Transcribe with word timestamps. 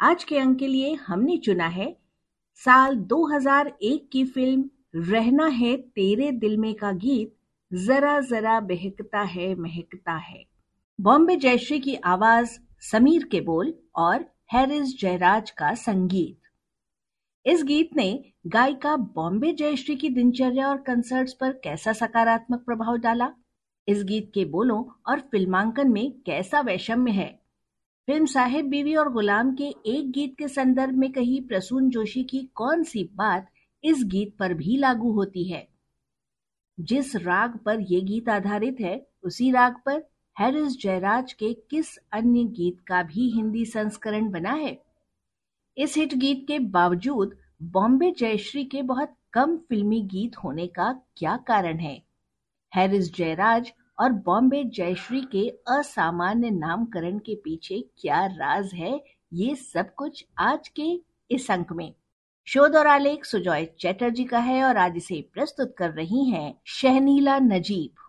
आज 0.00 0.24
के 0.24 0.38
अंक 0.38 0.58
के 0.58 0.66
लिए 0.66 0.94
हमने 0.94 1.36
चुना 1.36 1.66
है 1.66 1.96
साल 2.54 2.96
2001 2.96 4.08
की 4.12 4.24
फ़िल्म 4.24 4.70
रहना 4.94 5.46
है 5.46 5.76
तेरे 5.76 6.32
दिल 6.32 6.56
में 6.56 6.74
का 6.74 6.92
गीत, 6.92 7.36
जरा 7.72 8.20
जरा 8.20 8.60
बहकता 8.60 9.20
है, 9.20 9.54
महकता 9.54 10.12
है। 10.12 10.44
बॉम्बे 11.00 11.36
जयश्री 11.36 11.80
की 11.80 11.94
आवाज़ 11.94 12.58
समीर 12.80 13.24
के 13.24 13.40
बोल 13.40 13.74
और 13.94 14.24
हैरिस 14.52 15.00
जयराज 15.00 15.50
का 15.50 15.74
संगीत। 15.74 16.40
इस 17.46 17.64
गीत 17.64 17.90
ने 17.96 18.24
गायिका 18.46 18.96
बॉम्बे 18.96 19.52
जयश्री 19.52 19.96
की 19.96 20.08
दिनचर्या 20.08 20.68
और 20.68 20.76
कंसर्ट्स 20.76 21.32
पर 21.32 21.52
कैसा 21.52 21.92
सकारात्मक 21.92 22.60
प्रभाव 22.60 22.96
डाला? 22.96 23.32
इस 23.88 24.04
गीत 24.04 24.30
के 24.34 24.44
बोलों 24.44 24.84
और 25.06 25.20
फिल्मांकन 25.20 25.88
में 25.88 26.12
कैसा 26.26 26.60
वैषम्य 26.60 27.10
है? 27.10 27.47
फ़िल्म 28.08 28.26
साहेब 28.26 28.66
बीवी 28.66 28.94
और 28.94 29.12
गुलाम 29.12 29.54
के 29.54 29.64
एक 29.86 30.10
गीत 30.10 30.34
के 30.38 30.48
संदर्भ 30.48 30.94
में 30.94 31.12
कही 31.12 31.40
प्रसून 31.40 31.90
जोशी 31.90 32.24
की 32.24 32.48
कौन 32.54 32.82
सी 32.82 33.10
बात 33.14 33.48
इस 33.84 34.04
गीत 34.04 34.36
पर 34.38 34.54
भी 34.54 34.76
लागू 34.76 35.12
होती 35.12 35.44
है? 35.44 35.68
जिस 36.80 37.16
राग 37.16 37.58
पर 37.58 37.80
यह 37.80 38.00
गीत 38.04 38.28
आधारित 38.28 38.76
है, 38.80 39.06
उसी 39.22 39.50
राग 39.50 39.76
पर 39.86 40.08
हैरिस 40.38 40.80
जयराज 40.80 41.32
के 41.32 41.52
किस 41.54 41.96
अन्य 42.12 42.44
गीत 42.44 42.80
का 42.86 43.02
भी 43.02 43.30
हिंदी 43.30 43.64
संस्करण 43.64 44.30
बना 44.30 44.52
है? 44.52 44.82
इस 45.78 45.96
हिट 45.96 46.14
गीत 46.14 46.44
के 46.48 46.58
बावजूद 46.58 47.38
बॉम्बे 47.62 48.10
जयश्री 48.18 48.64
के 48.64 48.82
बहुत 48.82 49.14
कम 49.32 49.56
फिल्मी 49.56 50.02
गीत 50.02 50.36
होने 50.36 50.66
का 50.66 51.00
क्या 51.16 51.36
कारण 51.36 51.78
है? 51.78 52.02
हैरिस 52.74 53.14
जयराज 53.14 53.72
और 54.00 54.12
बॉम्बे 54.12 54.64
जयश्री 54.64 55.20
के 55.20 55.48
असामान्य 55.48 56.50
नामकरण 56.50 57.18
के 57.18 57.34
पीछे 57.34 57.84
क्या 57.98 58.26
राज 58.26 58.70
है, 58.74 59.04
ये 59.32 59.54
सब 59.54 59.94
कुछ 59.94 60.26
आज 60.38 60.68
के 60.68 61.02
इस 61.30 61.50
अंक 61.50 61.72
में। 61.72 61.94
शोध 62.44 62.76
और 62.76 62.86
आलेख 62.86 63.24
सुजॉय 63.24 63.64
चैटर्जी 63.80 64.24
का 64.24 64.38
है 64.38 64.64
और 64.64 64.76
आज 64.76 64.92
इसे 64.96 65.28
प्रस्तुत 65.34 65.74
कर 65.78 65.90
रही 65.90 66.30
हैं 66.30 66.54
शहनीला 66.66 67.38
नजीब। 67.38 68.04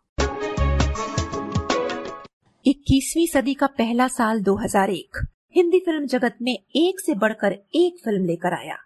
इक्कीसवीं 2.65 3.27
सदी 3.27 3.53
का 3.53 3.67
पहला 3.67 4.07
साल 4.07 4.41
2001 4.41 5.25
हिंदी 5.55 5.79
फ़िल्म 5.79 6.05
जगत 6.05 6.37
में 6.41 6.59
एक 6.75 6.99
से 6.99 7.15
बढ़कर 7.15 7.51
एक 7.75 7.97
फ़िल्म 8.05 8.25
लेकर 8.25 8.53
आया। 8.53 8.77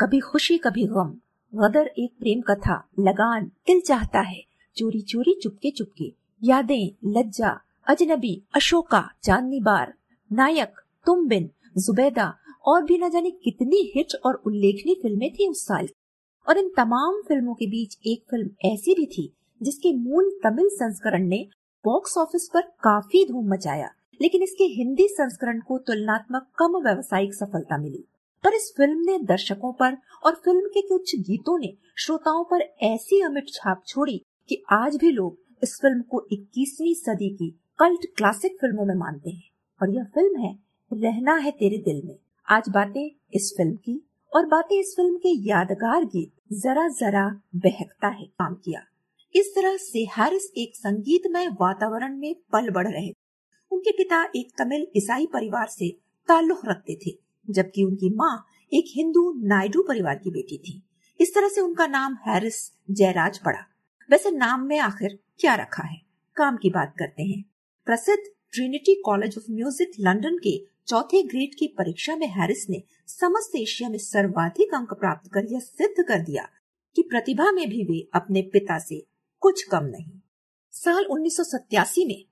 कभी 0.00 0.20
खुशी, 0.20 0.58
कभी 0.58 0.86
गम। 0.86 1.14
गदर 1.54 1.86
एक 1.86 2.12
प्रेम 2.18 2.40
कथा, 2.40 2.88
लगान, 2.98 3.44
दिल 3.44 3.80
चाहता 3.80 4.20
है। 4.20 4.44
चोरी 4.76 5.00
चोरी, 5.00 5.40
चुपके 5.42 5.70
चुपके। 5.70 6.17
यादें, 6.42 6.90
लज्जा, 7.04 7.48
अजनबी, 7.86 8.42
अशोका, 8.54 9.02
चांदनी 9.24 9.60
बार, 9.60 9.92
नायक, 10.30 10.74
तुम 11.06 11.26
बिन, 11.28 11.50
जुबैदा, 11.78 12.32
और 12.66 12.84
भी 12.84 12.98
न 12.98 13.10
जाने 13.10 13.30
कितनी 13.30 13.92
हिट 13.96 14.14
और 14.26 14.34
उल्लेखनीय 14.46 14.94
फ़िल्में 14.94 15.30
थी 15.34 15.48
उस 15.48 15.66
साल 15.66 15.88
और 16.46 16.58
इन 16.58 16.68
तमाम 16.76 17.20
फ़िल्मों 17.28 17.54
के 17.54 17.66
बीच 17.66 17.96
एक 18.06 18.22
फ़िल्म 18.30 18.50
ऐसी 18.64 18.94
भी 18.94 19.06
थी, 19.06 19.32
जिसके 19.60 19.92
मूल 19.92 20.30
तमिल 20.44 20.68
संस्करण 20.68 21.26
ने 21.28 21.46
बॉक्स 21.84 22.16
ऑफ़िस 22.18 22.48
पर 22.54 22.60
काफ़ी 22.60 23.24
धूम 23.24 23.48
मचाया, 23.48 23.90
लेकिन 24.20 24.42
इसके 24.42 24.64
हिंदी 24.64 25.08
संस्करण 25.08 25.60
को 25.60 25.78
तुलनात्मक 25.78 26.46
कम 26.58 26.76
व्यवसायिक 26.78 27.34
सफलता 27.34 27.78
मिली। 27.78 28.04
पर 28.44 28.54
इस 28.54 28.72
फ़िल्म 28.76 29.00
ने 29.00 29.18
दर्शकों 29.18 29.72
पर 29.72 29.96
और 30.24 30.34
फ़िल्म 30.34 30.68
के 30.68 30.80
कुछ 30.80 31.16
गीतों 31.20 31.58
ने 31.58 31.74
श्रोताओं 31.96 32.44
पर 32.44 32.62
ऐसी 32.86 33.20
अमिट 33.20 33.48
छाप 33.48 33.82
छोड़ी 33.86 34.20
कि 34.48 34.62
आज 34.72 34.96
भी 34.96 35.10
लोग 35.10 35.36
इस 35.62 35.78
फ़िल्म 35.82 36.02
को 36.02 36.26
21वीं 36.32 36.94
सदी 36.94 37.28
की 37.30 37.60
कल्ट 37.78 38.06
क्लासिक 38.16 38.52
फ़िल्मों 38.60 38.84
में 38.84 38.94
मानते 38.94 39.30
हैं। 39.30 39.50
और 39.82 39.94
यह 39.94 40.04
फ़िल्म 40.04 40.40
है, 40.40 40.58
रहना 40.92 41.34
है 41.34 41.50
तेरे 41.50 41.78
दिल 41.78 42.02
में। 42.04 42.18
आज 42.48 42.68
बातें 42.68 43.10
इस 43.34 43.54
फ़िल्म 43.56 43.76
की, 43.76 44.08
और 44.34 44.46
बातें 44.46 44.80
इस 44.80 44.94
फ़िल्म 44.96 45.16
के 45.16 45.48
यादगार 45.48 46.04
गीत 46.04 46.32
जरा 46.52 46.88
जरा 46.88 47.40
बहकता 47.56 48.08
है 48.08 48.26
काम 48.26 48.54
किया। 48.54 48.80
इस 49.34 49.52
तरह 49.56 49.76
से 49.76 49.98
हैरिस 49.98 50.52
एक 50.56 50.76
संगीतमय 50.76 51.48
वातावरण 51.48 52.18
में 52.18 52.34
पल 52.34 52.70
बढ़ 52.70 52.88
रहे 52.88 53.12
उनके 53.70 53.92
पिता 53.92 54.24
एक 54.36 54.62
तमिल 54.62 54.86
ईसाई 54.96 55.26
परिवार 55.26 55.66
से 55.66 55.90
ताल्लुक 56.28 56.60
रखते 56.64 56.98
थे, 57.06 57.18
जबकि 57.50 57.84
उनकी 57.84 58.14
माँ 58.14 58.44
एक 58.74 58.84
हिंदू 58.88 59.32
नायडू 59.36 59.82
परिवार 59.82 60.14
की 60.14 60.30
बेटी 60.30 60.58
थी। 60.58 60.82
इस 61.20 61.34
तरह 61.34 61.48
से 61.48 61.60
उनका 61.60 61.86
नाम 61.86 62.14
हैरिस 62.14 62.72
जयराज 62.90 63.38
पड़ा। 63.38 63.60
वैसे 64.10 64.30
नाम 64.30 64.60
में 64.60 64.78
आखिर 64.78 65.18
क्या 65.38 65.54
रखा 65.54 65.82
है? 65.82 66.00
काम 66.36 66.56
की 66.56 66.70
बात 66.70 66.94
करते 66.98 67.22
हैं। 67.22 67.44
प्रसिद्ध 67.84 68.30
Trinity 68.52 69.02
college 69.04 69.34
of 69.38 69.44
music 69.50 69.90
London 70.00 70.38
के 70.38 70.66
चौथे 70.86 71.22
ग्रेड 71.22 71.50
की 71.58 71.66
परीक्षा 71.66 72.16
में 72.16 72.26
हैरिस 72.26 72.70
ने 72.70 72.82
समस्त 73.06 73.56
एशिया 73.56 73.88
में 73.88 73.98
सर्वाधिक 73.98 74.74
अंक 74.74 74.94
प्राप्त 74.94 75.30
कर 75.32 75.44
यह 75.44 75.60
सिद्ध 75.60 76.04
कर 76.04 76.18
दिया 76.18 76.48
कि 76.96 77.02
प्रतिभा 77.02 77.52
में 77.52 77.68
भी 77.68 77.84
वे 77.84 78.08
अपने 78.14 78.42
पिता 78.42 78.78
से 78.78 79.06
कुछ 79.40 79.62
कम 79.62 79.84
नहीं। 79.84 80.20
साल 80.72 81.04
उन्नीस 81.04 81.36
सौ 81.36 81.42
सतासी 81.42 82.04
में 82.06 82.24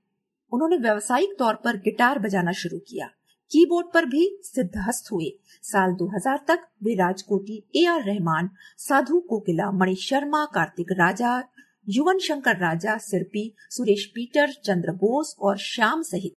उन्होंने 0.52 0.76
व्यावसायिक 0.76 1.36
तौर 1.38 1.54
पर 1.54 1.76
गिटार 1.76 2.18
बजाना 2.18 2.52
शुरू 2.52 2.78
किया। 2.78 3.06
कीबोर्ड 3.50 3.86
पर 3.94 4.04
भी 4.04 4.40
सिद्धहस्त 4.42 5.12
हुए। 5.12 5.38
साल 5.62 5.92
2000 5.92 6.44
तक 6.48 6.58
वे 6.82 6.94
Rajkoti 6.94 7.62
A 7.76 7.84
R 7.84 8.02
Rahman, 8.02 8.50
Sadhu 8.78 9.20
Kokila, 9.20 9.70
Mani 9.70 9.94
Sharma, 9.94 10.44
Karthik 10.44 10.92
Raja 10.92 11.44
Yuvan 11.88 12.18
Shankar 12.18 12.56
Raja, 12.56 12.96
Sirpy, 12.98 13.54
Suresh 13.70 14.06
Peter, 14.14 14.52
Chandra 14.52 14.92
Bose 14.92 15.36
और 15.40 15.58
श्याम 15.58 16.02
सहित 16.02 16.32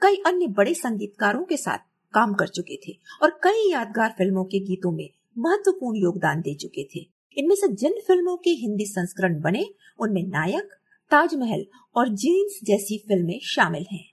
कई 0.00 0.16
अन्य 0.26 0.46
बड़े 0.46 0.74
संगीतकारों 0.74 1.44
के 1.44 1.56
साथ 1.56 1.78
काम 2.14 2.34
कर 2.34 2.48
चुके 2.48 2.76
थे 2.76 2.92
और 3.22 3.30
कई 3.30 3.70
यादगार 3.70 4.14
फ़िल्मों 4.18 4.44
के 4.44 4.60
गीतों 4.60 4.92
में 4.92 5.08
महत्वपूर्ण 5.38 5.98
योगदान 5.98 6.40
दे 6.40 6.54
चुके 6.54 6.84
थे। 6.84 7.06
इनमें 7.36 7.54
से 7.54 7.68
जिन 7.68 7.92
फ़िल्मों 8.06 8.36
के 8.36 8.50
हिंदी 8.50 8.84
संस्करण 8.84 9.40
बने, 9.40 9.64
उनमें 10.00 10.22
नायक, 10.22 10.68
ताजमहल 11.10 11.66
और 11.96 12.08
जीन्स 12.08 12.60
जैसी 12.64 12.98
फ़िल्में 12.98 13.40
शामिल 13.42 13.86
हैं। 13.92 14.04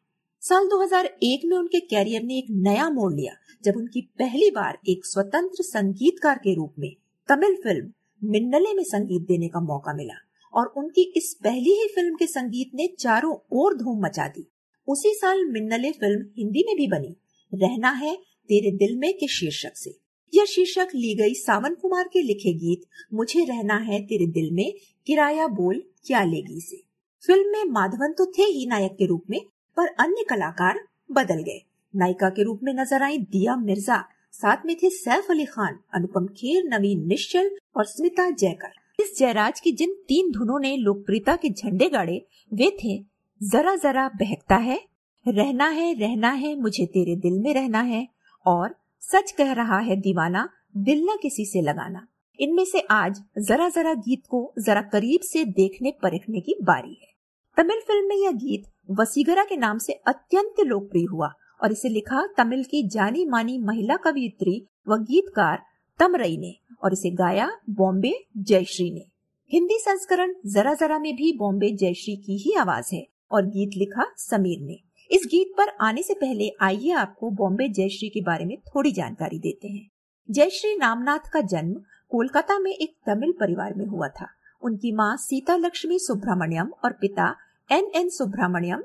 साल 0.41 0.67
2001 0.67 1.41
में 1.45 1.57
उनके 1.57 1.79
कैरियर 1.79 2.23
ने 2.23 2.37
एक 2.37 2.47
नया 2.49 2.89
मोड़ 2.89 3.13
लिया, 3.13 3.33
जब 3.63 3.77
उनकी 3.77 4.01
पहली 4.19 4.51
बार 4.51 4.77
एक 4.89 5.05
स्वतंत्र 5.05 5.63
संगीतकार 5.63 6.37
के 6.37 6.55
रूप 6.55 6.73
में 6.79 6.95
तमिल 7.29 7.55
फ़िल्म 7.55 7.93
मिन्नले 8.23 8.73
में 8.73 8.83
संगीत 8.83 9.21
देने 9.21 9.47
का 9.47 9.59
मौका 9.59 9.93
मिला। 9.93 10.26
और 10.53 10.73
उनकी 10.77 11.01
इस 11.17 11.33
पहली 11.43 11.71
ही 11.71 11.87
फ़िल्म 11.95 12.15
के 12.15 12.27
संगीत 12.27 12.71
ने 12.75 12.87
चारों 12.99 13.35
ओर 13.53 13.75
धूम 13.77 14.05
मचा 14.05 14.27
दी। 14.27 14.47
उसी 14.87 15.13
साल 15.13 15.45
मिन्नले 15.45 15.91
फ़िल्म 15.91 16.25
हिंदी 16.37 16.63
में 16.67 16.75
भी 16.75 16.87
बनी, 16.87 17.15
रहना 17.51 17.89
है 17.93 18.15
तेरे 18.49 18.71
दिल 18.77 18.97
में 18.97 19.13
के 19.13 19.27
शीर्षक 19.29 19.77
से। 19.77 19.95
यह 20.33 20.45
शीर्षक 20.45 20.87
ली 20.95 21.13
गई 21.15 21.33
सावन 21.33 21.73
कुमार 21.73 22.09
के 22.13 22.21
लिखे 22.21 22.53
गीत, 22.53 22.81
मुझे 23.13 23.43
रहना 23.45 23.77
है 23.83 23.99
तेरे 24.01 24.27
दिल 24.31 24.51
में, 24.51 24.73
किराया 25.07 25.47
बोल 25.49 25.83
क्या 26.05 26.23
लेगी 26.23 26.59
से 26.61 26.81
फ़िल्म 27.23 27.51
में 27.51 27.71
माधवन 27.71 28.13
तो 28.13 28.25
थे 28.31 28.43
ही 28.43 28.65
नायक 28.65 28.91
के 28.91 29.05
रूप 29.05 29.23
में, 29.29 29.39
पर 29.77 29.87
अन्य 29.99 30.25
कलाकार 30.29 30.79
बदल 31.11 31.41
गए। 31.43 31.61
नायिका 31.93 32.29
के 32.29 32.43
रूप 32.43 32.59
में 32.63 32.73
नज़र 32.73 33.03
आई 33.03 33.17
दिया 33.17 33.55
मिर्ज़ा, 33.55 34.03
साथ 34.33 34.65
में 34.65 34.75
थे 34.75 34.89
सैफ 34.89 35.31
अली 35.31 35.45
खान, 35.45 35.79
अनुपम 35.93 36.25
खेर, 36.27 36.63
नवीन 36.67 37.05
निश्चल 37.07 37.49
और 37.75 37.85
स्मिता 37.85 38.29
जयकर। 38.29 38.73
इस 38.99 39.17
जयराज 39.19 39.59
की 39.59 39.71
जिन 39.71 39.93
तीन 40.07 40.31
धुनों 40.31 40.59
ने 40.59 40.77
लोकप्रियता 40.77 41.35
के 41.35 41.49
झंडे 41.49 41.89
गाड़े, 41.89 42.25
वे 42.53 42.69
थे, 42.83 42.97
जरा 43.41 43.75
जरा 43.75 44.07
बहकता 44.09 44.55
है, 44.55 44.79
रहना 45.25 45.67
है 45.67 45.93
रहना 45.93 46.31
है, 46.31 46.55
मुझे 46.55 46.85
तेरे 46.85 47.15
दिल 47.15 47.39
में 47.39 47.53
रहना 47.53 47.81
है, 47.81 48.07
और 48.45 48.75
सच 49.01 49.31
कह 49.31 49.51
रहा 49.51 49.79
है 49.79 49.95
दीवाना, 49.95 50.49
दिल 50.77 51.03
न 51.03 51.17
किसी 51.21 51.45
से 51.45 51.61
लगाना। 51.61 52.07
इनमें 52.39 52.65
से 52.65 52.79
आज 52.79 53.21
जरा 53.39 53.69
जरा 53.69 53.93
गीत 53.93 54.23
को 54.29 54.53
जरा 54.59 54.81
करीब 54.81 55.19
से 55.23 55.45
देखने 55.45 55.91
परखने 55.91 56.41
की 56.41 56.55
बारी 56.63 56.97
है। 57.01 57.13
तमिल 57.57 57.79
फ़िल्म 57.79 58.07
में 58.07 58.15
यह 58.15 58.31
गीत 58.31 58.63
वसीगरा 58.91 59.43
के 59.43 59.57
नाम 59.57 59.77
से 59.77 59.93
अत्यंत 59.93 60.59
लोकप्रिय 60.59 61.05
हुआ, 61.05 61.31
और 61.63 61.71
इसे 61.71 61.89
लिखा 61.89 62.27
तमिल 62.37 62.63
की 62.63 62.87
जानी 62.87 63.25
मानी 63.25 63.57
महिला 63.57 63.95
कवियत्री 63.95 64.67
व 64.87 64.97
गीतकार 64.97 65.61
तमरई 65.99 66.37
ने 66.37 66.57
और 66.83 66.93
इसे 66.93 67.09
गाया 67.09 67.51
बॉम्बे 67.69 68.25
जयश्री 68.37 68.91
ने। 68.91 69.05
हिंदी 69.53 69.77
संस्करण 69.81 70.33
जरा 70.45 70.73
जरा 70.73 70.99
में 70.99 71.15
भी 71.15 71.37
बॉम्बे 71.37 71.71
जयश्री 71.71 72.15
की 72.15 72.37
ही 72.37 72.53
आवाज़ 72.53 72.95
है 72.95 73.07
और 73.31 73.45
गीत 73.45 73.71
लिखा 73.77 74.13
समीर 74.17 74.59
ने। 74.61 74.79
इस 75.11 75.27
गीत 75.31 75.47
पर 75.57 75.67
आने 75.81 76.03
से 76.03 76.13
पहले 76.13 76.51
आइए 76.61 76.91
आपको 76.91 77.29
बॉम्बे 77.29 77.69
जयश्री 77.69 78.09
के 78.09 78.21
बारे 78.21 78.45
में 78.45 78.57
थोड़ी 78.57 78.91
जानकारी 78.91 79.39
देते 79.39 79.67
हैं। 79.67 79.89
जयश्री 80.31 80.75
नामनाथ 80.75 81.29
का 81.33 81.41
जन्म 81.41 81.81
कोलकाता 82.09 82.59
में 82.59 82.71
एक 82.71 82.95
तमिल 83.05 83.31
परिवार 83.31 83.73
में 83.73 83.85
हुआ 83.85 84.07
था। 84.07 84.27
उनकी 84.61 84.91
माँ 84.91 85.17
सीता 85.17 85.55
लक्ष्मी 85.55 85.99
सुब्रमण्यम 85.99 86.71
और 86.85 86.91
पिता 86.91 87.35
एन 87.71 87.91
एन 87.95 88.09
सुब्रमण्यम 88.09 88.83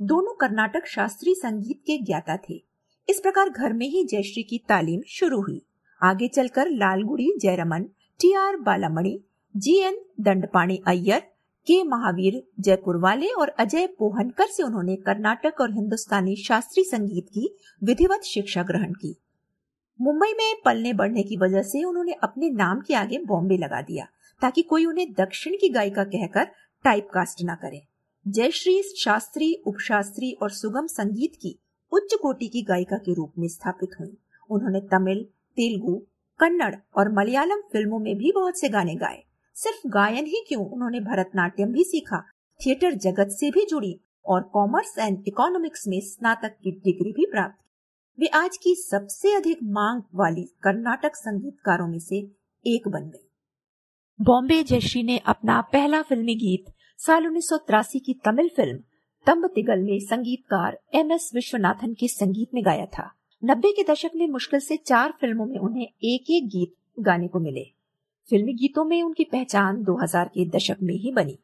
दोनों 0.00 0.34
कर्नाटक 0.34 0.86
शास्त्रीय 0.86 1.34
संगीत 1.34 1.80
के 1.86 1.98
ज्ञाता 1.98 2.36
थे। 2.36 2.62
इस 3.08 3.20
प्रकार 3.20 3.48
घर 3.48 3.72
में 3.72 3.88
ही 3.88 4.04
जयश्री 4.04 4.42
की 4.42 4.58
तालीम 4.68 5.00
शुरू 5.08 5.40
हुई। 5.42 5.62
आगे 6.02 6.28
चलकर 6.28 6.68
Lalgudi, 6.70 7.32
Jayaraman, 7.38 7.82
T 8.20 8.32
R 8.32 8.56
Balamani, 8.56 9.18
G 9.54 9.78
N 9.78 10.00
Dandapani 10.20 10.82
Iyer, 10.86 11.20
K 11.66 11.82
Mahavir 11.82 12.42
Jaipur 12.60 12.96
वाले 12.96 13.26
और 13.28 13.48
अजय 13.48 13.86
पोहनकर 13.86 14.46
से 14.46 14.62
उन्होंने 14.62 14.96
कर्नाटक 14.96 15.60
और 15.60 15.72
हिंदुस्तानी 15.72 16.36
शास्त्रीय 16.36 16.84
संगीत 16.84 17.26
की 17.28 17.48
विधिवत 17.84 18.22
शिक्षा 18.24 18.62
ग्रहण 18.62 18.92
की। 18.92 19.14
मुंबई 20.00 20.32
में 20.32 20.54
पलने 20.64 20.92
बढ़ने 20.92 21.22
की 21.22 21.36
वजह 21.36 21.62
से 21.62 21.82
उन्होंने 21.84 22.12
अपने 22.12 22.50
नाम 22.50 22.80
के 22.80 22.94
आगे 22.94 23.18
बॉम्बे 23.18 23.56
लगा 23.56 23.82
दिया, 23.82 24.06
ताकि 24.42 24.62
कोई 24.62 24.84
उन्हें 24.86 25.12
दक्षिण 25.12 25.54
की 25.54 25.68
गायिका 25.68 26.04
कहकर 26.04 26.44
टाइपकास्ट 26.84 27.42
न 27.42 27.54
करे। 27.54 27.82
जयश्री 28.28 28.82
शास्त्री, 28.82 29.52
उपशास्त्री 29.66 30.32
और 30.32 30.50
सुगम 30.50 30.86
संगीत 30.86 31.32
की 31.42 31.58
उच्च 31.92 32.14
कोटि 32.14 32.48
की 32.48 32.62
गायिका 32.62 32.96
के 32.96 33.14
रूप 33.14 33.32
में 33.38 33.48
स्थापित 33.48 33.90
हुई। 34.00 34.16
उन्होंने 34.50 34.80
तमिल 34.80 35.26
तेलुगु, 35.58 35.94
कन्नड़ 36.40 36.74
और 36.96 37.12
मलयालम 37.12 37.60
फ़िल्मों 37.72 37.98
में 37.98 38.16
भी 38.16 38.32
बहुत 38.32 38.60
से 38.60 38.68
गाने 38.68 38.94
गाए। 38.94 39.22
सिर्फ़ 39.56 39.88
गायन 39.88 40.26
ही 40.26 40.44
क्यों? 40.48 40.66
उन्होंने 40.66 41.00
भरतनाट्यम 41.00 41.72
भी 41.72 41.84
सीखा, 41.84 42.24
थिएटर 42.60 42.94
जगत 42.94 43.28
से 43.30 43.50
भी 43.50 43.64
जुड़ी 43.66 44.00
और 44.26 44.42
कॉमर्स 44.42 44.98
एंड 44.98 45.24
इकोनॉमिक्स 45.28 45.88
में 45.88 46.00
स्नातक 46.00 46.56
की 46.62 46.70
डिग्री 46.70 47.12
भी 47.12 47.26
प्राप्त 47.26 47.64
वे 48.18 48.26
आज 48.26 48.56
की 48.56 48.74
सबसे 48.74 49.34
अधिक 49.34 49.58
मांग 49.62 50.02
वाली 50.14 50.44
कर्नाटक 50.62 51.16
संगीतकारों 51.16 51.88
में 51.88 51.98
से 51.98 52.16
एक 52.66 52.88
बन 52.88 53.10
गई। 53.10 53.28
बॉम्बे 54.20 54.62
जयश्री 54.62 55.02
ने 55.02 55.18
अपना 55.18 55.60
पहला 55.60 56.02
फिल्मी 56.02 56.34
गीत, 56.34 56.72
साल 56.98 57.26
उन्नीस 57.26 57.48
सौ 57.48 57.56
तिरासी 57.56 57.98
की 57.98 58.14
तमिल 58.24 58.48
फ़िल्म 58.48 58.78
तम्ब 59.26 59.46
तिगल 59.46 59.82
में 59.82 59.98
संगीतकार 60.00 60.78
एम 60.94 61.12
एस 61.12 61.30
विश्वनाथन 61.34 61.94
के 61.94 62.08
संगीत 62.08 62.54
में 62.54 62.64
गाया 62.64 62.86
था। 62.86 63.12
नब्बे 63.44 63.72
के 63.72 63.92
दशक 63.92 64.10
में 64.16 64.28
मुश्किल 64.28 64.60
से 64.60 64.76
चार 64.76 65.12
फ़िल्मों 65.20 65.46
में 65.46 65.58
उन्हें 65.58 65.82
एक 65.82 66.30
एक 66.30 66.48
गीत 66.48 66.74
गाने 67.00 67.28
को 67.28 67.40
मिले। 67.40 67.64
फिल्मी 68.30 68.52
गीतों 68.52 68.84
में 68.84 69.02
उनकी 69.02 69.24
पहचान 69.24 69.82
2000 69.84 70.28
के 70.28 70.48
दशक 70.48 70.76
में 70.82 70.94
ही 70.94 71.12
बनी। 71.12 71.38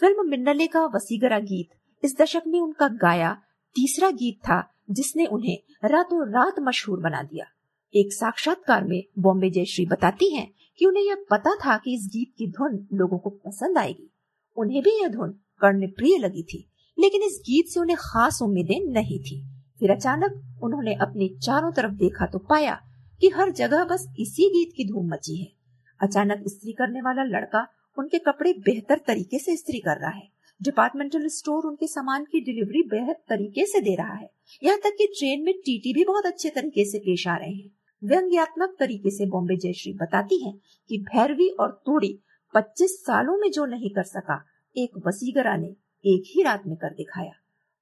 फ़िल्म 0.00 0.28
मिन्नले 0.28 0.66
का 0.66 0.84
वसीगरा 0.86 1.38
गीत 1.38 2.04
इस 2.04 2.16
दशक 2.20 2.42
में 2.46 2.60
उनका 2.60 2.88
गाया 2.88 3.42
तीसरा 3.74 4.10
गीत 4.10 4.36
था 4.36 4.72
जिसने 4.90 5.26
उन्हें 5.26 5.58
रातों 5.84 6.28
रात 6.28 6.54
मशहूर 6.60 7.00
बना 7.00 7.22
दिया। 7.22 7.46
एक 7.94 8.12
साक्षात्कार 8.12 8.84
में 8.84 9.02
बॉम्बे 9.18 9.50
जयश्री 9.50 9.86
बताती 9.86 10.34
हैं 10.34 10.50
कि 10.78 10.86
उन्हें 10.86 11.04
यह 11.04 11.24
पता 11.30 11.54
था 11.54 11.76
कि 11.76 11.94
इस 11.94 12.08
गीत 12.12 12.34
की 12.38 12.46
धुन 12.46 12.86
लोगों 12.92 13.18
को 13.18 13.30
पसंद 13.30 13.78
आएगी। 13.78 14.10
उन्हें 14.56 14.82
भी 14.82 15.00
यह 15.00 15.08
धुन 15.08 15.30
कर्ण 15.60 15.86
प्रिय 15.86 16.18
लगी 16.18 16.42
थी, 16.42 16.68
लेकिन 16.98 17.22
इस 17.22 17.42
गीत 17.46 17.66
से 17.66 17.80
उन्हें 17.80 17.96
खास 18.00 18.38
उम्मीदें 18.42 18.92
नहीं 18.92 19.20
थी। 19.20 19.51
फिर 19.82 19.90
अचानक 19.90 20.60
उन्होंने 20.62 20.94
अपने 20.94 21.28
चारों 21.28 21.72
तरफ़ 21.72 21.92
देखा 21.92 22.26
तो 22.26 22.38
पाया 22.38 22.80
कि 23.20 23.28
हर 23.28 23.50
जगह 23.50 23.84
बस 23.84 24.14
इसी 24.18 24.48
गीत 24.48 24.72
की 24.76 24.84
धूम 24.84 25.08
मची 25.08 25.40
है। 25.40 25.52
अचानक 26.00 26.44
स्त्री 26.48 26.72
करने 26.72 27.00
वाला 27.00 27.22
लड़का 27.22 27.68
उनके 27.98 28.18
कपड़े 28.18 28.52
बेहतर 28.52 29.00
तरीके 29.06 29.38
से 29.38 29.56
स्त्री 29.56 29.78
कर 29.78 30.00
रहा 30.00 30.10
है। 30.10 30.28
डिपार्टमेंटल 30.62 31.28
स्टोर 31.28 31.66
उनके 31.66 31.86
सामान 31.86 32.24
की 32.24 32.40
डिलीवरी 32.40 32.82
बेहद 32.82 33.16
तरीके 33.28 33.66
से 33.66 33.80
दे 33.80 33.94
रहा 33.94 34.14
है। 34.14 34.30
यहाँ 34.62 34.78
तक 34.78 34.94
कि 34.98 35.06
ट्रेन 35.06 35.44
में 35.44 35.54
टीटी 35.54 35.92
भी 35.92 36.04
बहुत 36.04 36.26
अच्छे 36.26 36.50
तरीके 36.50 36.84
से 36.84 36.98
पेश 36.98 37.28
आ 37.28 37.36
रहे 37.36 37.54
हैं। 37.54 37.70
व्यंग्यात्मक 38.04 38.76
तरीके 38.78 39.10
से 39.10 39.26
बॉम्बे 39.26 39.56
जयश्री 39.56 39.92
बताती 39.92 40.44
हैं 40.44 40.58
कि 40.88 40.98
भैरवी 40.98 41.48
और 41.48 41.82
तोड़ी 41.86 42.18
25 42.54 43.02
सालों 43.02 43.36
में 43.36 43.50
जो 43.50 43.66
नहीं 43.66 43.90
कर 43.90 44.02
सका, 44.02 44.44
एक 44.76 44.90
वसीगरा 45.06 45.56
ने 45.56 45.68
एक 46.04 46.22
ही 46.36 46.42
रात 46.42 46.62
में 46.66 46.76
कर 46.76 46.90
दिखाया। 46.90 47.32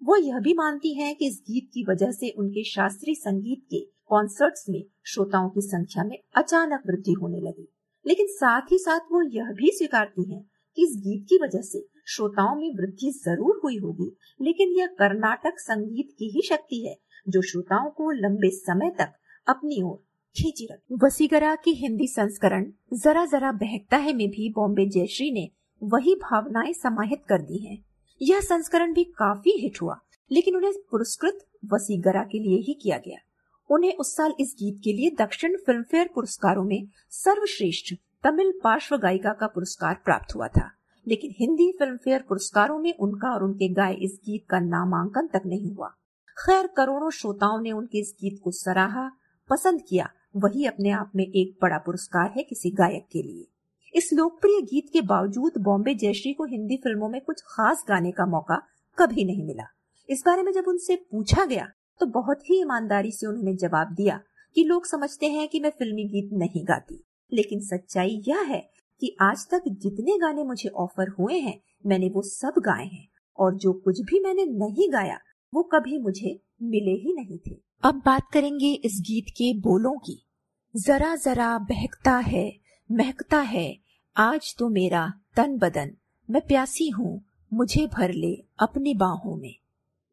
वो 0.02 0.16
यह 0.16 0.38
भी 0.38 0.54
मानती 0.54 0.94
हैं 0.94 1.16
कि 1.16 1.26
इस 1.26 1.42
गीत 1.50 1.70
की 1.74 1.84
वजह 1.88 2.10
से 2.10 2.30
उनके 2.30 2.64
शास्त्रीय 2.64 3.14
संगीत 3.14 3.64
के 3.70 3.80
कॉन्सर्ट्स 4.06 4.64
में 4.68 4.84
श्रोताओं 5.06 5.48
की 5.48 5.60
संख्या 5.60 6.04
में 6.04 6.18
अचानक 6.36 6.82
वृद्धि 6.86 7.12
होने 7.12 7.40
लगी 7.40 7.68
लेकिन 8.06 8.26
साथ 8.26 8.72
ही 8.72 8.78
साथ 8.78 9.00
वो 9.12 9.22
यह 9.22 9.52
भी 9.52 9.70
स्वीकारती 9.70 10.34
हैं 10.34 10.50
कि 10.76 10.82
इस 10.82 10.96
गीत 10.96 11.26
की 11.28 11.38
वजह 11.42 11.60
से 11.60 11.86
श्रोताओं 12.06 12.56
में 12.56 12.70
वृद्धि 12.74 13.10
ज़रूर 13.10 13.60
हुई 13.64 13.76
होगी, 13.76 14.16
लेकिन 14.40 14.68
यह 14.78 14.86
कर्नाटक 14.86 15.58
संगीत 15.58 16.08
की 16.18 16.30
ही 16.30 16.42
शक्ति 16.42 16.86
है, 16.86 16.96
जो 17.28 17.42
श्रोताओं 17.42 17.90
को 17.90 18.10
लंबे 18.10 18.50
समय 18.50 18.90
तक 18.90 19.12
अपनी 19.48 19.82
ओर 19.82 19.96
खींची 20.36 20.68
रखी 20.72 20.94
वसीगरा 21.02 21.54
की 21.54 21.70
हिंदी 21.70 22.06
संस्करण 22.06 22.72
जरा 22.94 23.24
जरा 23.26 23.52
बहकता 23.52 23.96
है 23.96 24.12
में 24.12 24.28
भी 24.28 24.52
बॉम्बे 24.52 24.86
जयश्री 24.86 25.30
ने 25.32 25.50
वही 25.82 26.14
भावनाएँ 26.14 26.72
समाहित 26.72 27.22
कर 27.28 27.42
दी 27.42 27.66
हैं। 27.66 27.89
यह 28.22 28.40
संस्करण 28.40 28.94
भी 28.94 29.04
काफ़ी 29.04 29.50
हिट 29.50 29.82
हुआ, 29.82 30.00
लेकिन 30.30 30.56
उन्हें 30.56 30.72
पुरस्कृत 30.90 31.46
वसीगरा 31.72 32.22
के 32.22 32.38
लिए 32.38 32.58
ही 32.58 32.74
किया 32.74 32.98
गया। 32.98 33.18
उन्हें 33.70 33.94
उस 33.94 34.16
साल 34.16 34.34
इस 34.40 34.56
गीत 34.58 34.80
के 34.84 34.92
लिए 34.92 35.10
दक्षिण 35.10 35.56
फ़िल्म 35.56 35.82
फेयर 35.82 36.10
पुरस्कारों 36.14 36.64
में 36.64 36.88
सर्वश्रेष्ठ 37.10 37.94
तमिल 38.22 38.60
पार्श्व 38.64 38.96
गायिका 38.96 39.32
का 39.32 39.46
पुरस्कार 39.46 39.94
प्राप्त 40.04 40.34
हुआ 40.34 40.48
था। 40.48 40.70
लेकिन 41.08 41.34
हिंदी 41.38 41.72
फ़िल्म 41.72 41.96
फेयर 41.96 42.22
पुरस्कारों 42.22 42.78
में 42.78 42.94
उनका 43.00 43.34
और 43.34 43.44
उनके 43.44 43.68
गाय 43.68 43.94
इस 43.94 44.20
गीत 44.24 44.44
का 44.50 44.60
नामांकन 44.60 45.26
तक 45.26 45.42
नहीं 45.46 45.74
हुआ। 45.74 45.88
खैर, 46.38 46.66
करोड़ों 46.66 47.10
श्रोताओं 47.10 47.60
ने 47.60 47.72
उनके 47.72 47.98
इस 47.98 48.14
गीत 48.20 48.40
को 48.44 48.50
सराहा, 48.50 49.10
पसंद 49.50 49.82
किया। 49.88 50.10
वही 50.36 50.66
अपने 50.66 50.90
आप 50.90 51.12
में 51.16 51.24
एक 51.24 51.58
बड़ा 51.62 51.78
पुरस्कार 51.78 52.30
है 52.36 52.42
किसी 52.42 52.70
गायक 52.70 53.06
के 53.12 53.22
लिए। 53.22 53.48
इस 53.94 54.10
लोकप्रिय 54.12 54.60
गीत 54.62 54.90
के 54.92 55.00
बावजूद 55.00 55.52
बॉम्बे 55.58 55.94
जयश्री 55.94 56.32
को 56.32 56.44
हिंदी 56.44 56.76
फ़िल्मों 56.76 57.08
में 57.08 57.20
कुछ 57.20 57.40
खास 57.40 57.84
गाने 57.88 58.10
का 58.10 58.26
मौका 58.26 58.62
कभी 58.98 59.24
नहीं 59.24 59.44
मिला। 59.46 59.64
इस 60.08 60.22
बारे 60.26 60.42
में 60.42 60.52
जब 60.52 60.64
उनसे 60.68 60.96
पूछा 60.96 61.44
गया 61.44 61.66
तो 62.00 62.06
बहुत 62.06 62.50
ही 62.50 62.60
ईमानदारी 62.60 63.10
से 63.12 63.26
उन्होंने 63.26 63.54
जवाब 63.54 63.94
दिया 63.94 64.20
कि 64.54 64.64
लोग 64.64 64.86
समझते 64.86 65.26
हैं 65.26 65.48
कि 65.48 65.60
मैं 65.60 65.70
फिल्मी 65.70 66.04
गीत 66.04 66.30
नहीं 66.32 66.64
गाती। 66.64 67.04
लेकिन 67.32 67.60
सच्चाई 67.60 68.22
यह 68.28 68.40
है 68.40 68.70
कि 69.00 69.16
आज 69.20 69.46
तक 69.50 69.62
जितने 69.68 70.18
गाने 70.18 70.44
मुझे 70.44 70.68
ऑफ़र 70.68 71.08
हुए 71.08 71.38
हैं, 71.38 71.60
मैंने 71.86 72.08
वो 72.08 72.22
सब 72.22 72.54
गाए 72.58 72.86
हैं, 72.86 73.08
और 73.38 73.54
जो 73.54 73.72
कुछ 73.72 74.00
भी 74.00 74.20
मैंने 74.20 74.44
नहीं 74.44 74.92
गाया, 74.92 75.18
वो 75.54 75.62
कभी 75.62 75.98
मुझे 75.98 76.40
मिले 76.62 76.92
ही 76.92 77.14
नहीं 77.14 77.38
थे। 77.38 77.56
अब 77.82 78.02
बात 78.06 78.30
करेंगे 78.32 78.72
इस 78.74 79.00
गीत 79.00 79.24
के 79.28 79.52
बोलों 79.60 79.96
की। 79.98 80.26
जरा 80.76 81.14
जरा 81.16 81.58
बहकता 81.58 82.16
है 82.16 82.59
महकता 82.92 83.38
है, 83.38 83.78
आज 84.16 84.54
तो 84.58 84.68
मेरा 84.68 85.12
तन 85.36 85.56
बदन। 85.58 85.90
मैं 86.30 86.46
प्यासी 86.46 86.88
हूँ, 86.88 87.24
मुझे 87.52 87.86
भर 87.86 88.12
ले 88.12 88.44
अपनी 88.58 88.94
बाहों 88.94 89.36
में। 89.36 89.54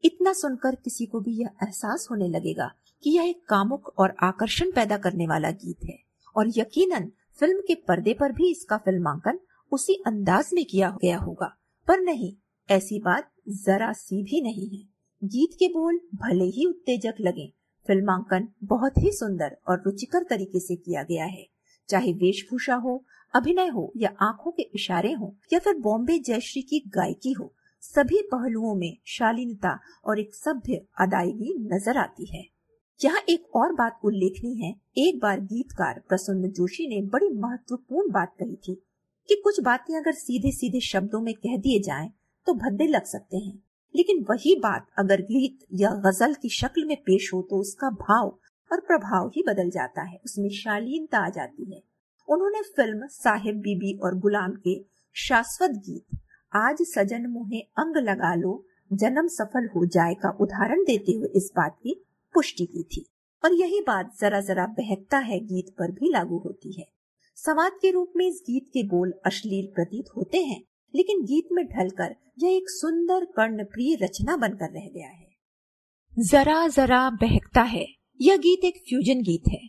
इतना 0.03 0.33
सुनकर 0.33 0.75
किसी 0.75 1.05
को 1.05 1.19
भी 1.19 1.31
यह 1.31 1.49
एहसास 1.63 2.07
होने 2.11 2.27
लगेगा 2.27 2.71
कि 3.03 3.09
यह 3.09 3.23
एक 3.23 3.41
कामुक 3.49 3.93
और 3.97 4.15
आकर्षण 4.23 4.71
पैदा 4.71 4.97
करने 4.97 5.27
वाला 5.27 5.51
गीत 5.51 5.77
है 5.85 5.97
और 6.35 6.47
यकीनन 6.47 7.11
फ़िल्म 7.39 7.59
के 7.59 7.75
पर्दे 7.75 8.13
पर 8.13 8.31
भी 8.31 8.51
इसका 8.51 8.77
फिल्मांकन 8.77 9.39
उसी 9.71 10.03
अंदाज 10.07 10.49
में 10.53 10.65
किया 10.65 10.97
गया 11.01 11.17
होगा। 11.17 11.57
पर 11.87 11.99
नहीं, 11.99 12.33
ऐसी 12.69 12.99
बात 12.99 13.31
जरा 13.49 13.91
सी 13.93 14.23
भी 14.23 14.41
नहीं 14.41 14.69
है। 14.69 14.83
गीत 15.23 15.49
के 15.53 15.67
बोल 15.67 15.99
भले 16.15 16.45
ही 16.45 16.65
उत्तेजक 16.65 17.13
लगे, 17.19 17.53
फिल्मांकन 17.87 18.47
बहुत 18.63 18.97
ही 18.97 19.11
सुंदर 19.11 19.57
और 19.67 19.83
रुचिकर 19.85 20.23
तरीके 20.23 20.59
से 20.59 20.75
किया 20.75 21.03
गया 21.03 21.25
है। 21.25 21.56
चाहे 21.89 22.13
वेशभूषा 22.13 22.75
हो, 22.75 23.03
अभिनय 23.33 23.67
हो 23.67 23.91
या 23.97 24.09
आँखों 24.21 24.51
के 24.51 24.63
इशारे 24.75 25.11
हो 25.13 25.35
या 25.53 25.59
फिर 25.59 25.77
बॉम्बे 25.77 26.17
जयश्री 26.19 26.61
की 26.61 26.79
गायकी 26.87 27.31
हो, 27.31 27.53
सभी 27.83 28.21
पहलुओं 28.21 28.75
में 28.75 28.97
शालीनता 29.07 29.77
और 30.05 30.19
एक 30.19 30.35
सभ्य 30.35 30.81
अदायगी 30.99 31.53
नज़र 31.73 31.97
आती 31.97 32.25
है। 32.25 32.43
यहाँ 32.99 33.21
एक 33.29 33.55
और 33.55 33.73
बात 33.73 33.99
उल्लेखनीय 34.05 34.65
है। 34.65 34.73
एक 34.97 35.19
बार 35.19 35.39
गीतकार 35.41 36.01
प्रसन्न 36.09 36.49
जोशी 36.49 36.87
ने 36.87 37.01
बड़ी 37.07 37.29
महत्वपूर्ण 37.29 38.11
बात 38.11 38.33
कही 38.39 38.55
थी 38.55 38.75
कि 39.29 39.35
कुछ 39.35 39.59
बातें 39.59 39.95
अगर 39.95 40.13
सीधे 40.13 40.51
सीधे 40.51 40.79
शब्दों 40.79 41.21
में 41.21 41.33
कह 41.33 41.57
दिए 41.57 41.79
जाएँ 41.79 42.09
तो 42.47 42.53
भद्दे 42.53 42.87
लग 42.87 43.05
सकते 43.05 43.37
हैं। 43.37 43.61
लेकिन 43.95 44.25
वही 44.29 44.55
बात 44.55 44.87
अगर 44.99 45.21
गीत 45.21 45.59
या 45.73 45.89
गज़ल 46.05 46.33
की 46.33 46.49
शक्ल 46.49 46.85
में 46.85 46.95
पेश 46.97 47.29
हो 47.33 47.41
तो 47.41 47.59
उसका 47.59 47.89
भाव 47.89 48.37
और 48.71 48.79
प्रभाव 48.79 49.27
ही 49.27 49.43
बदल 49.47 49.69
जाता 49.69 50.01
है, 50.01 50.19
उसमें 50.25 50.49
शालीनता 50.49 51.19
आ 51.19 51.29
जाती 51.29 51.75
है। 51.75 51.83
उन्होंने 52.27 52.61
फ़िल्म 52.61 53.07
साहिब 53.07 53.55
बीबी 53.55 53.97
और 53.97 54.19
गुलाम 54.19 54.51
के 54.67 54.85
शाश्वत 55.13 55.69
गीत, 55.69 56.17
आज 56.55 56.77
सजन 56.81 57.25
मुहे 57.25 57.59
अंग 57.59 57.97
लगा 57.97 58.35
लो, 58.35 58.65
जन्म 58.93 59.27
सफल 59.27 59.69
हो 59.75 59.85
जाए 59.85 60.13
का 60.13 60.29
उदाहरण 60.29 60.83
देते 60.83 61.11
हुए 61.11 61.27
इस 61.27 61.51
बात 61.55 61.77
की 61.83 62.05
पुष्टि 62.33 62.65
की 62.65 62.83
थी। 62.83 63.05
और 63.43 63.53
यही 63.53 63.81
बात 63.81 64.11
जरा 64.19 64.41
जरा 64.41 64.65
बहकता 64.65 65.17
है, 65.17 65.39
गीत 65.39 65.75
पर 65.79 65.91
भी 65.91 66.11
लागू 66.11 66.37
होती 66.37 66.79
है। 66.79 66.87
संवाद 67.35 67.71
के 67.81 67.91
रूप 67.91 68.13
में 68.15 68.27
इस 68.27 68.43
गीत 68.47 68.69
के 68.73 68.83
बोल 68.83 69.13
अश्लील 69.25 69.67
प्रतीत 69.75 70.05
होते 70.17 70.37
हैं, 70.37 70.63
लेकिन 70.95 71.21
गीत 71.21 71.47
में 71.51 71.65
ढलकर 71.65 72.15
यह 72.39 72.57
एक 72.57 72.69
सुंदर 72.69 73.25
कर्णप्रिय 73.25 73.95
रचना 73.95 74.37
बनकर 74.37 74.69
रह 74.69 74.89
गया 74.89 75.07
है। 75.07 75.27
जरा 76.19 76.67
जरा 76.67 77.09
बहकता 77.09 77.61
है 77.61 77.87
यह 78.21 78.37
गीत 78.37 78.63
एक 78.63 78.77
फ्यूजन 78.89 79.21
गीत 79.21 79.43
है। 79.47 79.59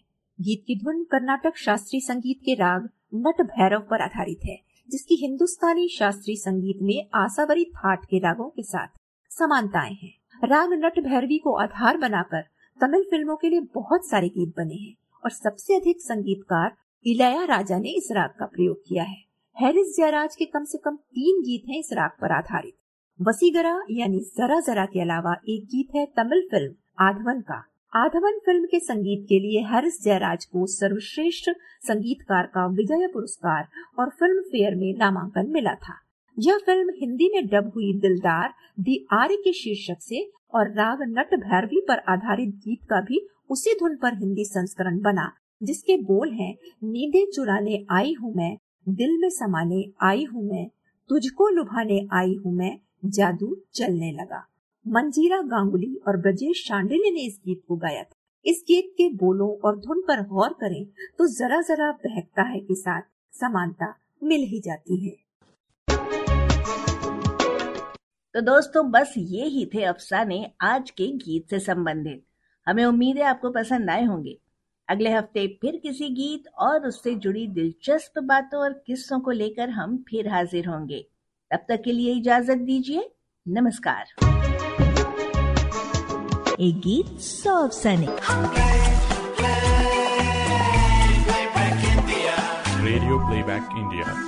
गीत 0.40 0.64
की 0.66 0.74
धुन 0.76 1.04
कर्नाटक 1.04 1.56
शास्त्रीय 1.56 2.00
संगीत 2.00 2.40
के 2.44 2.54
राग 2.54 2.88
नट 3.14 3.42
भैरव 3.42 3.80
पर 3.80 4.02
आधारित 4.02 4.38
है, 4.44 4.58
जिसकी 4.90 5.14
हिंदुस्तानी 5.14 5.88
शास्त्रीय 5.88 6.36
संगीत 6.36 6.78
में 6.82 7.08
आसावरी 7.14 7.64
थाट 7.64 8.04
के 8.04 8.18
रागों 8.18 8.48
के 8.48 8.62
साथ 8.62 8.88
समानताएँ 9.30 9.94
हैं। 9.94 10.48
राग 10.48 10.72
नट 10.72 10.98
भैरवी 11.00 11.38
को 11.38 11.52
आधार 11.52 11.96
बनाकर 11.96 12.42
तमिल 12.80 13.02
फ़िल्मों 13.02 13.36
के 13.36 13.48
लिए 13.48 13.60
बहुत 13.74 14.08
सारे 14.08 14.28
गीत 14.28 14.54
बने 14.56 14.74
हैं 14.74 14.94
और 15.24 15.30
सबसे 15.30 15.76
अधिक 15.76 16.00
संगीतकार 16.00 16.76
इलया 17.06 17.44
राजा 17.44 17.78
ने 17.78 17.90
इस 17.90 18.08
राग 18.12 18.30
का 18.38 18.46
प्रयोग 18.46 18.82
किया 18.88 19.02
है। 19.02 19.22
हैरिस 19.56 19.96
जयराज 19.96 20.36
के 20.36 20.44
कम 20.44 20.64
से 20.64 20.78
कम 20.78 20.96
तीन 20.96 21.42
गीत 21.42 21.68
हैं 21.68 21.78
इस 21.78 21.92
राग 21.92 22.10
पर 22.10 22.32
आधारित। 22.32 22.74
वसीगरा 23.20 23.80
यानी 23.90 24.20
जरा 24.36 24.60
जरा 24.60 24.86
के 24.86 25.00
अलावा 25.00 25.36
एक 25.48 25.64
गीत 25.64 25.94
है 25.94 26.06
तमिल 26.06 26.48
फ़िल्म 26.50 26.74
आधवन 26.98 27.40
का। 27.40 27.64
आधवन 27.92 28.38
फ़िल्म 28.38 28.64
के 28.64 28.78
संगीत 28.80 29.24
के 29.28 29.38
लिए 29.40 29.60
हैरिस 29.66 30.02
जयराज 30.02 30.44
को 30.44 30.66
सर्वश्रेष्ठ 30.66 31.48
संगीतकार 31.86 32.46
का 32.46 32.66
विजय 32.66 33.06
पुरस्कार 33.06 33.68
और 33.98 34.10
फ़िल्म 34.10 34.42
फेयर 34.42 34.74
में 34.74 34.92
नामांकन 34.98 35.48
मिला 35.50 35.72
था। 35.74 35.94
यह 36.36 36.58
फ़िल्म 36.58 36.92
हिंदी 36.96 37.28
में 37.34 37.46
डब 37.46 37.70
हुई 37.74 37.92
दिलदार 38.00 38.52
दी 38.80 39.06
आर्य 39.12 39.36
के 39.36 39.52
शीर्षक 39.52 40.02
से 40.02 40.20
और 40.54 40.72
राग 40.72 41.02
नट 41.08 41.34
भैरवी 41.34 41.80
पर 41.88 42.02
आधारित 42.08 42.54
गीत 42.56 42.84
का 42.90 43.00
भी 43.00 43.20
उसी 43.50 43.74
धुन 43.74 43.96
पर 43.96 44.18
हिंदी 44.18 44.44
संस्करण 44.44 45.00
बना, 45.00 45.30
जिसके 45.62 45.96
बोल 46.02 46.32
हैं, 46.32 46.54
नींदे 46.84 47.24
चुराने 47.32 47.84
आई 47.90 48.14
हूँ 48.20 48.34
मैं, 48.34 48.56
दिल 48.88 49.18
में 49.20 49.28
समाने 49.30 49.84
आई 50.02 50.24
हूँ 50.24 50.44
मैं, 50.50 50.66
तुझको 51.10 51.48
लुभाने 51.48 52.06
आई 52.12 52.36
हूँ 52.44 52.54
मैं, 52.54 52.76
जादू 53.04 53.56
चलने 53.74 54.12
लगा। 54.12 54.44
मंजीरा 54.88 55.40
गांगुली 55.42 55.94
और 56.08 56.16
ब्रजेश 56.16 56.64
शांडिल्य 56.66 57.10
ने 57.10 57.20
इस 57.20 57.38
गीत 57.46 57.62
को 57.68 57.76
गाया 57.76 58.02
था। 58.02 58.14
इस 58.44 58.62
गीत 58.68 58.92
के 58.98 59.08
बोलों 59.16 59.48
और 59.58 59.78
धुन 59.78 60.00
पर 60.00 60.22
गौर 60.28 60.52
करें 60.60 60.84
तो 61.18 61.26
जरा 61.28 61.60
जरा 61.60 61.90
बहकता 62.04 62.42
है 62.42 62.60
के 62.60 62.74
साथ 62.74 63.02
समानता 63.34 63.94
मिल 64.22 64.42
ही 64.42 64.60
जाती 64.60 64.96
है। 65.06 65.10
तो 68.34 68.40
दोस्तों, 68.40 68.90
बस 68.90 69.14
ये 69.18 69.44
ही 69.46 69.66
थे 69.74 69.82
अफसाने 69.82 70.44
आज 70.60 70.90
के 70.90 71.06
गीत 71.16 71.50
से 71.50 71.58
संबंधित। 71.58 72.24
हमें 72.66 72.84
उम्मीद 72.84 73.16
है 73.16 73.24
आपको 73.24 73.50
पसंद 73.50 73.90
आए 73.90 74.04
होंगे। 74.04 74.36
अगले 74.88 75.10
हफ़्ते 75.10 75.46
फिर 75.62 75.76
किसी 75.76 76.08
गीत 76.14 76.48
और 76.58 76.86
उससे 76.86 77.14
जुड़ी 77.16 77.46
दिलचस्प 77.50 78.18
बातों 78.22 78.60
और 78.60 78.72
किस्सों 78.86 79.20
को 79.20 79.30
लेकर 79.32 79.70
हम 79.70 79.96
फिर 80.08 80.28
हाजिर 80.28 80.68
होंगे। 80.68 81.04
तब 81.50 81.66
तक 81.68 81.82
के 81.84 81.92
लिए 81.92 82.14
इजाज़त 82.14 82.58
दीजिए। 82.62 83.08
नमस्कार। 83.46 84.37
एक 86.66 86.78
गीत 86.84 87.18
सौ 87.22 87.54
अफसाने 87.64 88.06
रेडियो 92.84 93.18
प्लेबैक 93.28 93.76
इंडिया 93.78 94.27